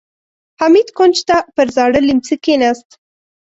حميد 0.61 0.87
کونج 0.97 1.15
ته 1.27 1.37
پر 1.55 1.67
زاړه 1.75 1.99
ليمڅي 2.07 2.35
کېناست. 2.43 2.89